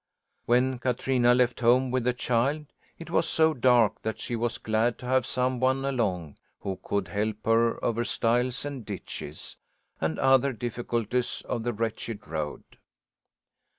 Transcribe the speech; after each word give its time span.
When 0.47 0.79
Katrina 0.79 1.35
left 1.35 1.59
home, 1.59 1.91
with 1.91 2.05
the 2.05 2.13
child, 2.13 2.65
it 2.97 3.11
was 3.11 3.29
so 3.29 3.53
dark 3.53 4.01
that 4.01 4.19
she 4.19 4.35
was 4.35 4.57
glad 4.57 4.97
to 4.97 5.05
have 5.05 5.27
some 5.27 5.59
one 5.59 5.85
along 5.85 6.37
who 6.61 6.79
could 6.81 7.09
help 7.09 7.37
her 7.45 7.85
over 7.85 8.03
stiles 8.03 8.65
and 8.65 8.83
ditches, 8.83 9.57
and 9.99 10.17
other 10.17 10.53
difficulties 10.53 11.43
of 11.47 11.61
the 11.61 11.71
wretched 11.73 12.27
road. 12.27 12.63